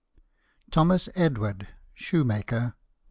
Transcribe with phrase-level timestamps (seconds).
[0.71, 2.73] THOMAS EDWARD, SHOEMAKER.